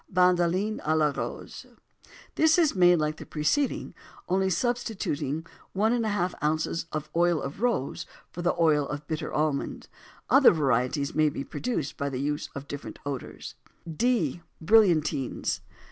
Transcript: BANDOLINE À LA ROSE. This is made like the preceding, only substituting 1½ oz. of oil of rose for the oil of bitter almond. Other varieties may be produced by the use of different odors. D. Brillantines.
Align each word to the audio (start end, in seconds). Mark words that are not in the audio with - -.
BANDOLINE 0.09 0.79
À 0.79 0.97
LA 0.97 1.11
ROSE. 1.15 1.67
This 2.33 2.57
is 2.57 2.73
made 2.73 2.95
like 2.95 3.17
the 3.17 3.25
preceding, 3.27 3.93
only 4.27 4.49
substituting 4.49 5.45
1½ 5.75 6.33
oz. 6.41 6.87
of 6.91 7.11
oil 7.15 7.39
of 7.39 7.61
rose 7.61 8.07
for 8.31 8.41
the 8.41 8.55
oil 8.59 8.87
of 8.87 9.05
bitter 9.05 9.31
almond. 9.31 9.89
Other 10.27 10.49
varieties 10.49 11.13
may 11.13 11.29
be 11.29 11.43
produced 11.43 11.97
by 11.97 12.09
the 12.09 12.19
use 12.19 12.49
of 12.55 12.67
different 12.67 12.97
odors. 13.05 13.53
D. 13.95 14.41
Brillantines. 14.59 15.59